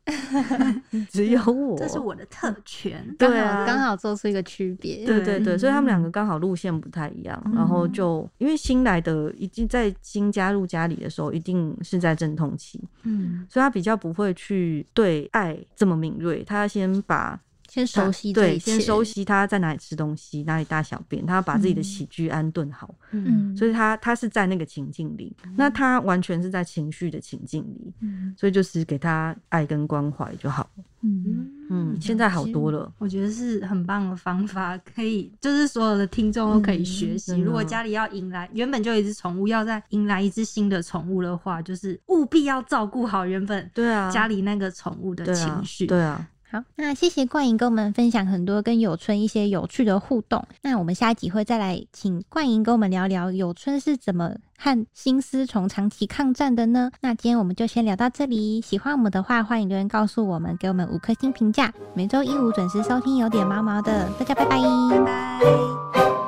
[1.10, 5.06] 只有我，这是我的特权。”对啊，刚好做出一个区别。
[5.06, 7.42] 对对对，所以他们两个刚好路线不太一样。
[7.54, 12.84] 然后就因为新来的，已经在新加入家里的时候，一定是在阵痛期。
[13.04, 17.40] 嗯，所以他比较不会去对爱这么敏锐，他先把。
[17.76, 22.96] 先熟悉对，先熟悉他在哪里吃东西，哪里大小便，他要把自己的起居安顿好。
[23.12, 30.84] 嗯，所以他他是在那个情境里，那他完全是在情绪的情境里，嗯所以就是给他爱跟关怀就好了。
[31.02, 37.38] 嗯嗯，现在好多了，我觉得是很棒的方法，可以就是所有的听众都可以学习。
[37.42, 45.86] 如果家里要迎来原本就一只宠物，要再迎来一只新的宠物的话，就是务必要照顾好原本对啊家里那个宠物的情绪。
[45.86, 46.26] 对啊。
[46.56, 50.48] 好，那谢谢冠莹跟我们分享很多跟有春一些有趣的互动。
[50.62, 56.92] 那我们下一集会再来请冠莹跟我们聊聊有春是怎么和新丝从长期抗战的呢？
[57.02, 58.62] 那今天我们就先聊到这里。
[58.62, 61.74] 喜欢我们的话，欢迎留言告诉我们，给我们五颗星评价。
[61.94, 64.58] 每周一五准时收听，有点毛毛的，大家拜，拜
[65.04, 66.25] 拜。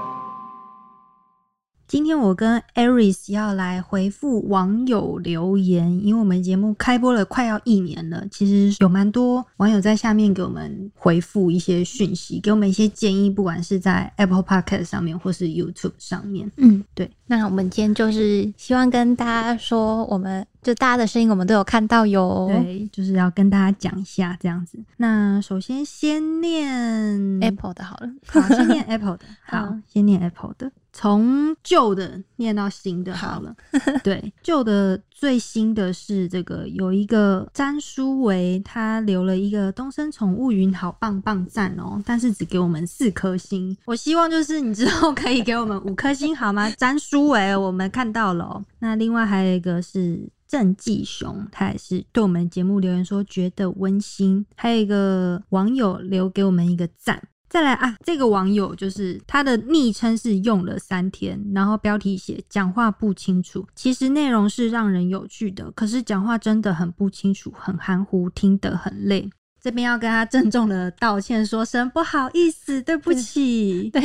[1.87, 16.51] 今天我跟 Aris 要来回复网友留言，因为我们节目开播了快要一年了，其实有蛮多网友在下面给我们回复一些讯息，给我们一些建议，不管是在 Apple Podcast 上面或是 YouTube 上面。
[16.57, 17.09] 嗯，对。
[17.25, 22.47] 那我们今天就是希望跟大家说，我们就大家的声音我们都有看到哟。
[22.49, 24.77] 对，就是要跟大家讲一下这样子。
[24.97, 30.69] 那首先先念 Apple 的好了，好，先念 Apple 的， 好，先念 Apple 的。
[30.99, 33.55] 从旧的念到新的，好了。
[34.03, 43.77] 对，旧的最新的是这个，有一个詹书维，他留了一个东森宠物云，好棒棒赞哦，但是只给我们四颗星。
[43.85, 46.67] 我希望就是你之后可以给我们五颗星好吗？
[46.75, 48.65] 詹书维，我们看到了。
[48.79, 54.43] 那另外还有一个是郑继雄，他也是对我们节目留言说觉得温馨。
[54.55, 57.21] 还有一个网友留给我们一个赞。
[57.49, 69.29] 再来啊，这个网友就是他的昵称是用了三天，然后标题写讲话不清楚，其实内容是让人有趣的，可是讲话真的很不清楚，很含糊，听得很累。
[69.61, 73.89] 这边要跟他郑重的道歉，说声不好意思，对不起。
[73.93, 74.01] 对。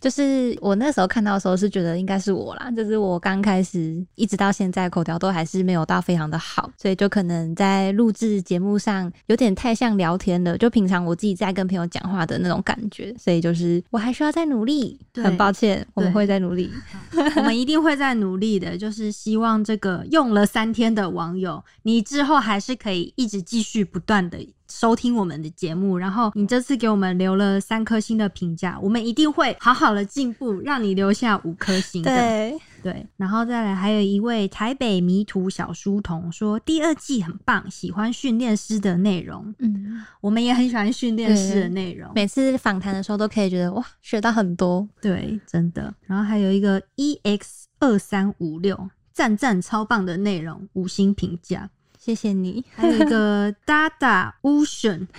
[0.00, 16.70] 就是我那时候看到的时候是觉得应该是我啦，就是我刚开始一直到现在口条都还是没有到非常的好，所以就可能在录制节目上有点太像聊天了，就平常我自己在跟朋友讲话的那种感觉，所以就是我还需要再努力，很抱歉，我们会再努力，
[17.36, 24.38] 我们一定会再努力的，就是希望这个用了三天的网友，你之后还是可以一直继续不断的。
[24.74, 32.02] 收听我们的节目，然后你这次给我们留了三颗星的评价，我们一定会好好的进步，让你留下五颗星。
[32.02, 39.54] 对对，然后再来，还有一位台北迷途小书童说，第二季很棒，喜欢训练师的内容。
[39.60, 44.86] 嗯，我们也很喜欢训练师的内容，每次访谈的时候都可以觉得哇，学到很多。
[45.00, 45.94] 对，真的。
[46.02, 51.70] 然后还有一个 E X 二三五六，赞赞超棒的内容，五星评价。
[52.04, 55.06] 谢谢你，还有一个 Dada Ocean，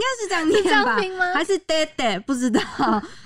[0.00, 0.64] 该是这样念
[1.18, 1.34] 吧？
[1.34, 2.62] 还是 d a d 不知道。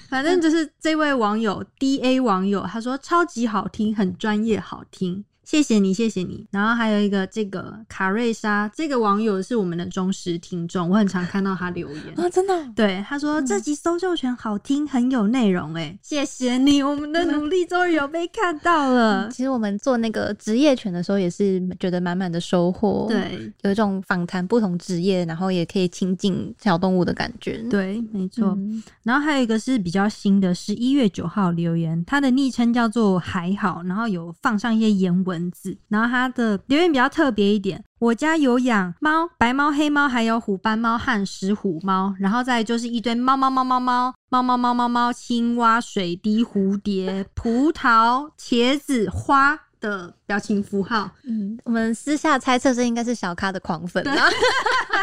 [0.09, 5.25] 反正就是这位网友 D A 网友，他说超级好听，很专业，好听。
[5.49, 6.47] 谢谢你，谢谢你。
[6.51, 12.55] 然后还有一个这个卡瑞莎，这个网友是我们的忠实听众，我很常看到他留言啊，真的。
[12.77, 19.31] 对，他说这集搜救犬好听，很有内容，哎，谢谢你，我们的努力终于有被看到了。
[19.31, 27.57] 其实我们做那个职业犬的时候，也是觉得满满的收获，对，有一种访谈不同职业，然后也可以亲近小动物的感觉。
[27.71, 28.55] 对，没错。
[29.03, 35.38] 然后还有一个是比较新的，十一月九号留言，他的昵称叫做还好，然后有放上一些言文。
[35.39, 37.83] 文字，然后它的留言比较特别一点。
[38.01, 49.61] 我家有养猫，白猫、黑猫，还有虎斑猫和石虎猫，然后再就是一堆猫猫猫猫猫猫猫猫猫猫，青蛙、水滴、蝴蝶、葡萄、茄子、花。
[49.81, 54.29] 的表情符号，嗯，我们私下猜测这应该是小咖的狂粉啊，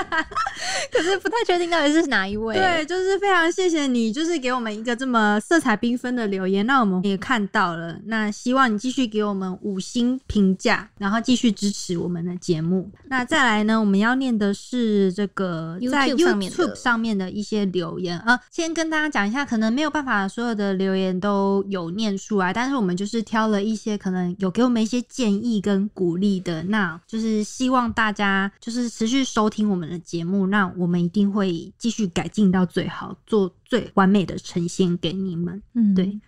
[0.94, 2.54] 可是不太确定到底是哪一位。
[2.54, 7.98] 对，就是非常谢谢你，就是给我们一个这么色彩缤纷的留言，那我们也看到了。
[8.06, 12.92] 那希望你继续给我们五星评价，然后继续支持我们的节目。
[13.06, 18.40] 那再来呢，我们要念的是这个在 YouTube 上面的一些留言啊。
[18.52, 24.66] 先跟大家讲一下，可能没有办法所有的留言都有念出来，但是我们就是挑了一些可能有给。
[24.66, 35.62] 我们一些建议跟鼓励的，那就是希望大家就是持续收听我们的节目，那我们一定会继续改进到最好，做最完美的呈现给你们。
[35.74, 36.20] 嗯，对。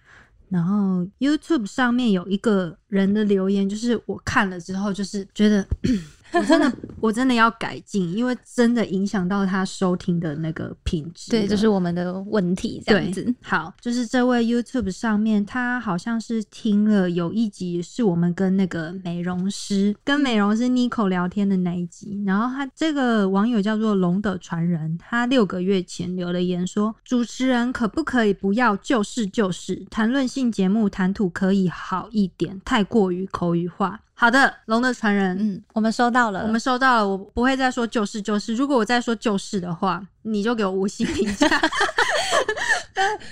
[0.48, 5.68] 然后 YouTube 上面有一个人的留言，就是我看了之后，就是觉得。
[6.34, 11.32] 我真的，我真的要改进，因为真的影响到他收听的那个品质。
[11.32, 12.82] 对，这是我们的问题。
[12.86, 22.24] 这样子，好，就是这位 YouTube 上面，他好像是听了有一集，是我们跟那个美容师、跟美容师 Nico 聊天的那一集。
[22.26, 41.48] 然后他这个网友叫做龙的传人，他六个月前留了言说：“主持人可不可以不要就是就是，谈论性节目谈吐可以好一点，太过于口语化。”好的，龙的传人，嗯，我们收到了，我们收到了，我不会再说就是就是，如果我再说就是的话，你就给我五星评价。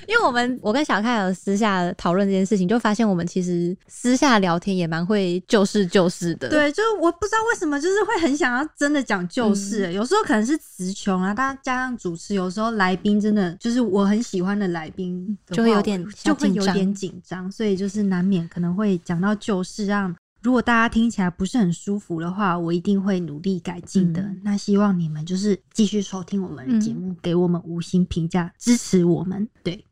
[0.08, 6.48] 因为我们我跟小凯有私下讨论这件事情，就发现我们其实私下聊天也蛮会就事就事的。
[6.50, 20.16] 对，就是我不知道为什么，就是会很想要真的讲就是，有时候可能是词穷啊，大家加上主持，有时候来宾真的就是我很喜欢的来宾，就会有点就会有点紧张，所以就是难免可能会讲到就是让。
[20.46, 24.24] 如果大家听起来不是很舒服的话，我一定会努力改进的。
[24.44, 29.50] 那希望你们就是继续收听我们的节目，给我们五星评价，支持我们。
[29.64, 29.84] 对，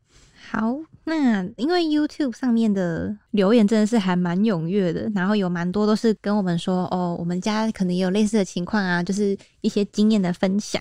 [0.52, 10.80] 好，那因为 YouTube 上面的留言真的是还蛮踊跃的，然后有蛮多都是跟我们说，哦，我们家可能也有类似的情况啊，就是一些经验的分享。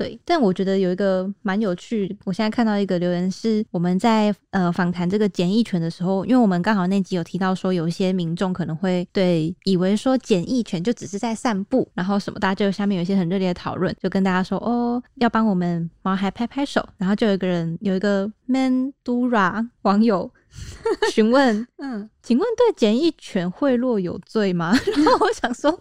[0.00, 2.16] 对，但我觉得有一个蛮有趣。
[2.24, 20.32] 我现在看到一个留言是，我们在呃访谈这个简易犬的时候，因为我们刚好那集有提到说，有一些民众可能会对以为说简易犬就只是在散步，然后什么，大家就下面有一些很热烈的讨论，就跟大家说哦，要帮我们毛孩拍拍手，然后就有一个人有一个 Mandura 网友
[21.12, 24.72] 询问，嗯，请问对简易犬贿赂有罪吗？
[24.96, 25.78] 然后我想说。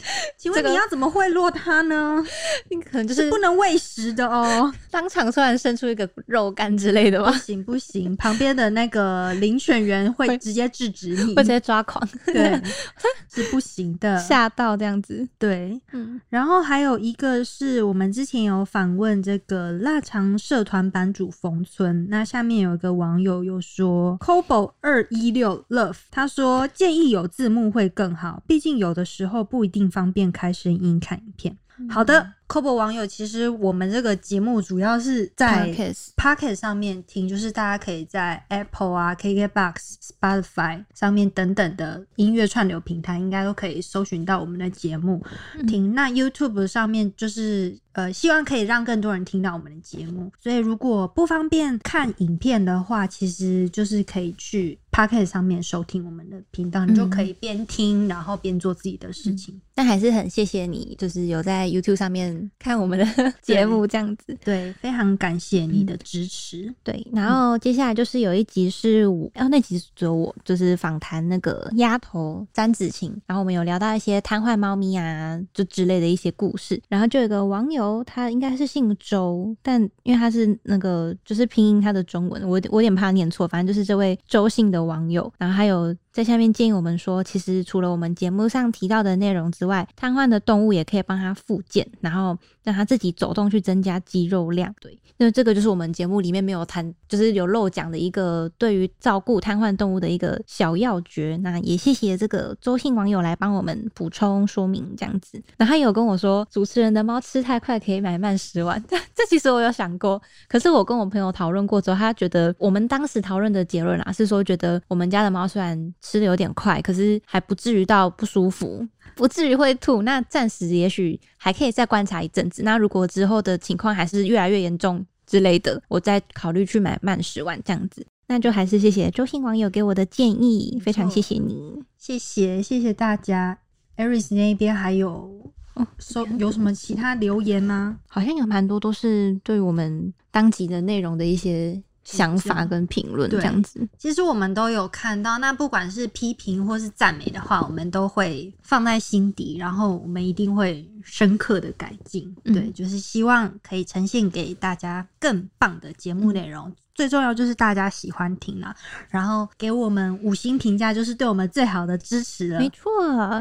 [0.36, 2.24] 请问你要怎么贿赂他呢？
[2.70, 4.72] 你可能就是不能喂食的哦。
[4.90, 7.30] 当场突然伸出一个肉干之类的吗？
[7.32, 12.06] 不行不行，旁边的那个领选员会直接制止你，会直接抓狂。
[12.26, 12.60] 对，
[13.32, 14.18] 是不行的。
[14.18, 15.26] 吓到这样子。
[15.38, 16.20] 对，嗯。
[16.28, 29.86] 然后还有一个是我们之前有访问这个腊肠社团版主冯村，那下面有一个网友又说，Cobo 二一六 Love，他说建议有字幕会更好，毕竟有的时候不一定。
[29.96, 31.56] 方便开声音看影片。
[31.88, 32.34] 好的。
[32.48, 35.74] c o b o 网友，其实我们这个节目主要是在
[36.16, 45.20] Pocket 上面听，就是大家可以在 Apple 啊、KKBox、Spotify 上面等等的音乐串流平台，应该都可以搜寻到我们的节目
[45.66, 45.92] 听。
[45.92, 59.58] 那 YouTube 上面就是呃，希望可以让更多人听到我们的节目，所以如果不方便看影片的话，其实就是可以去 Pocket 上面收听我们的频道，你就可以边听然后边做自己的事情。
[59.74, 62.50] 但还是很谢谢你，就是有在 YouTube 上面。
[62.58, 63.06] 看我们的
[63.42, 66.74] 节目 这样子，对，非常感谢你的支持。
[66.82, 76.82] 对，然后接下来就是有一集是我，然后那集只有我，就是访谈那个丫头詹子晴，然后我们有聊到一些瘫痪猫咪啊，就之类的一些故事。
[76.88, 85.94] 然后就有个网友，他应该是姓周，但因为他是那个就是拼音他的中文，我我有点怕念错，反正就是这位周姓的网友，然后还有。
[86.16, 94.74] 在下面建议我们说，其实除了我们节目上提到的内容之外，瘫痪的动物也可以帮它复健，然后让它自己走动去增加肌肉量。
[94.80, 101.38] 对，那这个就是我们节目里面没有谈，就是有漏讲的一个对于照顾瘫痪动物的一个小要诀。
[101.42, 105.38] 那也谢谢这个周姓网友来帮我们补充说明这样子。
[105.58, 108.82] 那他有跟我说，主持人的猫吃太快可以买慢食完，
[109.14, 115.76] 这其实我有想过，可是我跟我朋友讨论过之后，他觉得我们当时讨论的结论啊，是说觉得我们家的猫虽然
[116.06, 118.86] 吃的有点快，可是还不至于到不舒服，
[119.16, 120.02] 不至于会吐。
[120.02, 122.62] 那暂时也许还可以再观察一阵子。
[122.62, 128.06] 那如果之后的情况还是越来越严重之类的，我再考虑去买慢食丸这样子。
[128.28, 133.58] 那就还是谢谢周姓网友给我的建议，非常谢谢你，谢谢谢谢大家。
[133.96, 135.52] Aris 那边还有
[135.98, 137.98] 收有什么其他留言吗？
[138.06, 141.82] 好像有蛮多都是对我们当集的内容的一些。
[142.06, 145.38] 想法跟评论这样子，其实我们都有看到。
[145.38, 152.32] 那不管是批评或是赞美的话，我们都会放在心底，然后我们一定会深刻的改进。
[152.44, 156.72] 对，就是希望可以呈现给大家更棒的节目内容。
[156.94, 158.74] 最重要就是大家喜欢听啊，
[159.10, 162.60] 然后给我们五星评价，就是对我们最好的支持了。
[162.60, 162.88] 没错。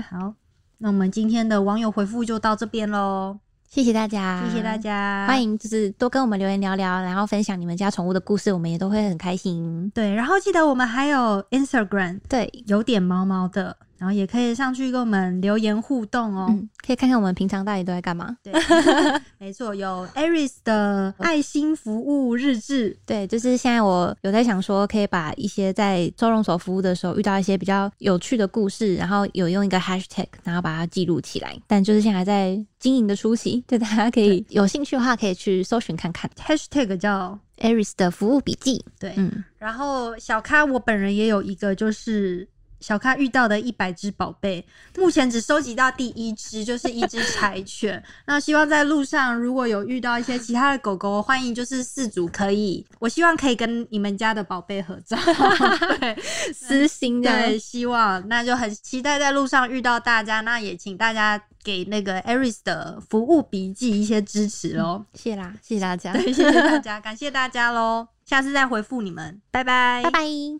[0.01, 0.33] 好，
[0.79, 3.39] 那我们今天的网友回复就到这边喽。
[3.75, 9.91] 谢谢大家，谢谢大家，欢迎就是多跟我们留言聊聊，然后分享你们家宠物的故事，我们也都会很开心。
[9.93, 13.75] 对，然后记得我们还有 Instagram，对，有点毛毛的。
[13.97, 16.47] 然后也可以上去跟我们留言互动哦，
[16.85, 18.35] 可以看看我们平常到底都在干嘛。
[18.43, 18.53] 对，
[19.39, 22.97] 没错，有 Aris 的爱心服务日志。
[23.05, 31.57] 对，就是现在我有在想说，可以把一些在收容所服务的时候遇到一些比较有趣的故事，然后有用一个 Hashtag，然后把它记录起来。
[31.65, 38.83] 但就是现在在经营的初期，就大家可以有兴趣的话，可以去搜寻看看 Hashtag 叫 Aris 的服务笔记。
[38.99, 42.47] 对，嗯，然后小咖我本人也有一个，就是。
[42.85, 44.63] 小咖遇到的一百只宝贝，
[44.95, 48.03] 目前只收集到第一只，就是一只柴犬。
[48.27, 55.17] 那希望在路上如果有遇到一些其他的狗狗，欢迎就是四组可以，我希望可以跟你们家的宝贝合照，
[55.99, 56.15] 对，
[56.53, 60.41] 私心对，希望那就很期待在路上遇到大家。
[60.41, 70.53] 那也请大家给那个 Aris 的服务笔记一些支持喽，谢啦，谢谢大家，谢谢大家，感谢大家喽，下次再回复你们，拜拜，拜拜。